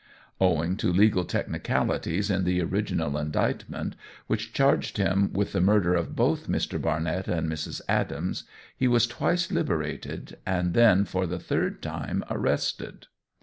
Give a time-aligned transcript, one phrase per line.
[0.39, 6.15] Owing to legal technicalities in the original indictment, which charged him with the murder of
[6.15, 6.81] both Mr.
[6.81, 7.81] Barnett and Mrs.
[7.87, 8.43] Adams,
[8.75, 13.05] he was twice liberated, and then for the third time arrested.